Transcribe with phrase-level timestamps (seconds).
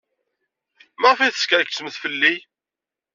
[1.01, 2.35] Maɣef ay teskerksemt fell-i?